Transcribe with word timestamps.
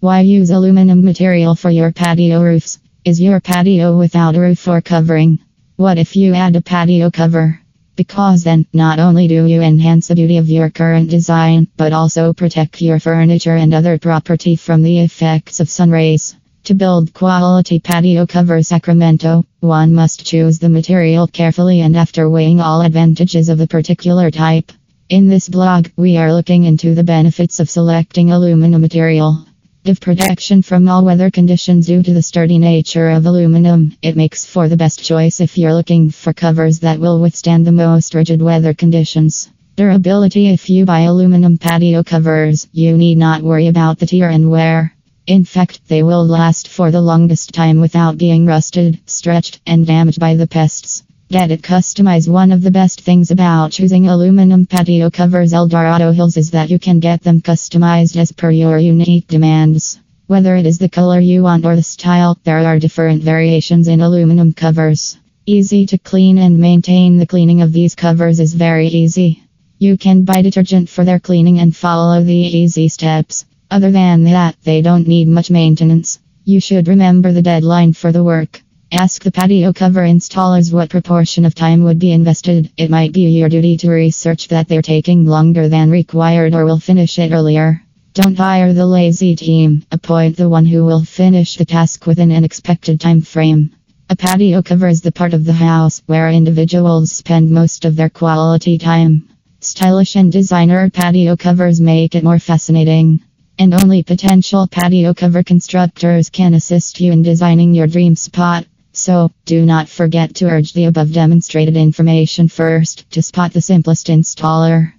Why 0.00 0.20
use 0.20 0.50
aluminum 0.50 1.04
material 1.04 1.56
for 1.56 1.70
your 1.70 1.90
patio 1.90 2.40
roofs? 2.40 2.78
Is 3.04 3.20
your 3.20 3.40
patio 3.40 3.98
without 3.98 4.36
a 4.36 4.40
roof 4.40 4.68
or 4.68 4.80
covering? 4.80 5.40
What 5.74 5.98
if 5.98 6.14
you 6.14 6.34
add 6.34 6.54
a 6.54 6.60
patio 6.60 7.10
cover? 7.10 7.60
Because 7.96 8.44
then, 8.44 8.64
not 8.72 9.00
only 9.00 9.26
do 9.26 9.46
you 9.46 9.60
enhance 9.60 10.06
the 10.06 10.14
beauty 10.14 10.36
of 10.36 10.48
your 10.48 10.70
current 10.70 11.10
design, 11.10 11.66
but 11.76 11.92
also 11.92 12.32
protect 12.32 12.80
your 12.80 13.00
furniture 13.00 13.56
and 13.56 13.74
other 13.74 13.98
property 13.98 14.54
from 14.54 14.84
the 14.84 15.00
effects 15.00 15.58
of 15.58 15.68
sun 15.68 15.90
rays. 15.90 16.36
To 16.64 16.74
build 16.74 17.12
quality 17.12 17.80
patio 17.80 18.24
cover 18.24 18.62
Sacramento, 18.62 19.46
one 19.58 19.94
must 19.94 20.24
choose 20.24 20.60
the 20.60 20.68
material 20.68 21.26
carefully 21.26 21.80
and 21.80 21.96
after 21.96 22.30
weighing 22.30 22.60
all 22.60 22.82
advantages 22.82 23.48
of 23.48 23.58
a 23.58 23.66
particular 23.66 24.30
type. 24.30 24.70
In 25.08 25.26
this 25.26 25.48
blog, 25.48 25.88
we 25.96 26.18
are 26.18 26.32
looking 26.32 26.62
into 26.62 26.94
the 26.94 27.02
benefits 27.02 27.58
of 27.58 27.68
selecting 27.68 28.30
aluminum 28.30 28.80
material. 28.80 29.47
Give 29.88 29.98
protection 29.98 30.60
from 30.60 30.86
all 30.86 31.02
weather 31.02 31.30
conditions 31.30 31.86
due 31.86 32.02
to 32.02 32.12
the 32.12 32.20
sturdy 32.20 32.58
nature 32.58 33.08
of 33.08 33.24
aluminum. 33.24 33.96
It 34.02 34.16
makes 34.16 34.44
for 34.44 34.68
the 34.68 34.76
best 34.76 35.02
choice 35.02 35.40
if 35.40 35.56
you're 35.56 35.72
looking 35.72 36.10
for 36.10 36.34
covers 36.34 36.80
that 36.80 37.00
will 37.00 37.18
withstand 37.22 37.66
the 37.66 37.72
most 37.72 38.12
rigid 38.12 38.42
weather 38.42 38.74
conditions. 38.74 39.48
Durability 39.76 40.48
If 40.48 40.68
you 40.68 40.84
buy 40.84 41.00
aluminum 41.08 41.56
patio 41.56 42.04
covers, 42.04 42.68
you 42.70 42.98
need 42.98 43.16
not 43.16 43.40
worry 43.40 43.68
about 43.68 43.98
the 43.98 44.04
tear 44.04 44.28
and 44.28 44.50
wear. 44.50 44.94
In 45.26 45.46
fact, 45.46 45.80
they 45.88 46.02
will 46.02 46.26
last 46.26 46.68
for 46.68 46.90
the 46.90 47.00
longest 47.00 47.54
time 47.54 47.80
without 47.80 48.18
being 48.18 48.44
rusted, 48.44 49.00
stretched, 49.06 49.58
and 49.64 49.86
damaged 49.86 50.20
by 50.20 50.34
the 50.34 50.46
pests. 50.46 51.02
Get 51.30 51.50
it 51.50 51.60
customized. 51.60 52.26
One 52.26 52.52
of 52.52 52.62
the 52.62 52.70
best 52.70 53.02
things 53.02 53.30
about 53.30 53.72
choosing 53.72 54.08
aluminum 54.08 54.64
patio 54.64 55.10
covers 55.10 55.52
El 55.52 55.68
Dorado 55.68 56.10
Hills 56.10 56.38
is 56.38 56.52
that 56.52 56.70
you 56.70 56.78
can 56.78 57.00
get 57.00 57.22
them 57.22 57.42
customized 57.42 58.16
as 58.16 58.32
per 58.32 58.50
your 58.50 58.78
unique 58.78 59.26
demands. 59.26 60.00
Whether 60.26 60.56
it 60.56 60.64
is 60.64 60.78
the 60.78 60.88
color 60.88 61.20
you 61.20 61.42
want 61.42 61.66
or 61.66 61.76
the 61.76 61.82
style, 61.82 62.38
there 62.44 62.64
are 62.64 62.78
different 62.78 63.22
variations 63.22 63.88
in 63.88 64.00
aluminum 64.00 64.54
covers. 64.54 65.18
Easy 65.44 65.84
to 65.84 65.98
clean 65.98 66.38
and 66.38 66.58
maintain 66.58 67.18
the 67.18 67.26
cleaning 67.26 67.60
of 67.60 67.74
these 67.74 67.94
covers 67.94 68.40
is 68.40 68.54
very 68.54 68.86
easy. 68.86 69.42
You 69.78 69.98
can 69.98 70.24
buy 70.24 70.40
detergent 70.40 70.88
for 70.88 71.04
their 71.04 71.20
cleaning 71.20 71.58
and 71.58 71.76
follow 71.76 72.22
the 72.22 72.34
easy 72.34 72.88
steps. 72.88 73.44
Other 73.70 73.90
than 73.90 74.24
that, 74.24 74.56
they 74.62 74.80
don't 74.80 75.06
need 75.06 75.28
much 75.28 75.50
maintenance. 75.50 76.20
You 76.44 76.58
should 76.58 76.88
remember 76.88 77.32
the 77.32 77.42
deadline 77.42 77.92
for 77.92 78.12
the 78.12 78.24
work. 78.24 78.62
Ask 78.90 79.22
the 79.22 79.30
patio 79.30 79.74
cover 79.74 80.00
installers 80.00 80.72
what 80.72 80.88
proportion 80.88 81.44
of 81.44 81.54
time 81.54 81.84
would 81.84 81.98
be 81.98 82.10
invested. 82.10 82.70
It 82.78 82.88
might 82.88 83.12
be 83.12 83.28
your 83.28 83.50
duty 83.50 83.76
to 83.76 83.90
research 83.90 84.48
that 84.48 84.66
they're 84.66 84.80
taking 84.80 85.26
longer 85.26 85.68
than 85.68 85.90
required 85.90 86.54
or 86.54 86.64
will 86.64 86.80
finish 86.80 87.18
it 87.18 87.30
earlier. 87.30 87.82
Don't 88.14 88.38
hire 88.38 88.72
the 88.72 88.86
lazy 88.86 89.36
team. 89.36 89.84
Appoint 89.92 90.38
the 90.38 90.48
one 90.48 90.64
who 90.64 90.86
will 90.86 91.04
finish 91.04 91.56
the 91.56 91.66
task 91.66 92.06
within 92.06 92.30
an 92.30 92.44
expected 92.44 92.98
time 92.98 93.20
frame. 93.20 93.72
A 94.08 94.16
patio 94.16 94.62
cover 94.62 94.88
is 94.88 95.02
the 95.02 95.12
part 95.12 95.34
of 95.34 95.44
the 95.44 95.52
house 95.52 96.02
where 96.06 96.30
individuals 96.30 97.12
spend 97.12 97.50
most 97.50 97.84
of 97.84 97.94
their 97.94 98.08
quality 98.08 98.78
time. 98.78 99.28
Stylish 99.60 100.16
and 100.16 100.32
designer 100.32 100.88
patio 100.88 101.36
covers 101.36 101.78
make 101.78 102.14
it 102.14 102.24
more 102.24 102.38
fascinating. 102.38 103.20
And 103.58 103.74
only 103.74 104.02
potential 104.02 104.66
patio 104.66 105.12
cover 105.12 105.42
constructors 105.42 106.30
can 106.30 106.54
assist 106.54 107.02
you 107.02 107.12
in 107.12 107.22
designing 107.22 107.74
your 107.74 107.86
dream 107.86 108.16
spot. 108.16 108.64
So, 108.98 109.30
do 109.44 109.64
not 109.64 109.88
forget 109.88 110.34
to 110.34 110.46
urge 110.46 110.72
the 110.72 110.86
above 110.86 111.12
demonstrated 111.12 111.76
information 111.76 112.48
first 112.48 113.08
to 113.12 113.22
spot 113.22 113.52
the 113.52 113.60
simplest 113.60 114.08
installer. 114.08 114.92